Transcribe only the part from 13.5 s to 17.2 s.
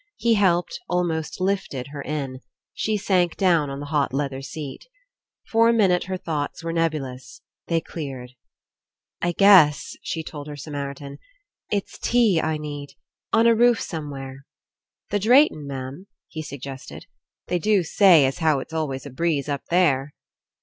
roof somewhere." "The Drayton, ma'am?" he suggested.